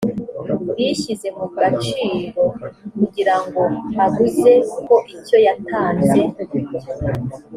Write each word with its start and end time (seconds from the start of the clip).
bishyize 0.75 1.27
mu 1.37 1.45
gaciro 1.57 2.43
kugira 2.97 3.35
ngo 3.43 3.61
abuze 4.05 4.51
ko 4.85 4.95
icyo 5.15 5.37
yatanze 5.45 6.19